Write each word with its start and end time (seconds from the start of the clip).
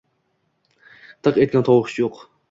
Tiq 1.27 1.37
etgan 1.45 1.65
tovush 1.67 1.99
yoʻq 2.05 2.25